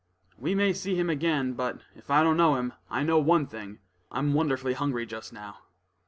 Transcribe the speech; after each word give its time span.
"We 0.35 0.55
may 0.55 0.73
see 0.73 0.95
him 0.95 1.11
again; 1.11 1.53
but, 1.53 1.79
if 1.95 2.09
I 2.09 2.23
don't 2.23 2.35
know 2.35 2.55
him, 2.55 2.73
I 2.89 3.03
know 3.03 3.19
one 3.19 3.45
thing, 3.45 3.77
I'm 4.11 4.33
wonderfully 4.33 4.73
hungry 4.73 5.05
just 5.05 5.31
now." 5.31 5.59